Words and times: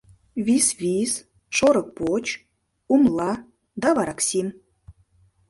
—Висвис, 0.45 1.11
шорыкпоч, 1.57 2.25
умла 2.93 3.31
да 3.81 3.89
вараксим... 3.97 4.47